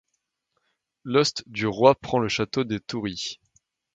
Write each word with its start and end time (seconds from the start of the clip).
L'ost 1.03 1.43
du 1.45 1.67
roi 1.67 1.93
prend 1.93 2.17
le 2.17 2.27
château 2.27 2.63
de 2.63 2.79
Toury. 2.79 3.39